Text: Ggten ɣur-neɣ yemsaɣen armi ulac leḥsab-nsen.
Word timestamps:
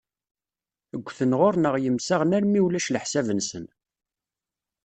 Ggten 1.05 1.31
ɣur-neɣ 1.39 1.75
yemsaɣen 1.79 2.35
armi 2.37 2.59
ulac 2.65 2.87
leḥsab-nsen. 2.89 3.65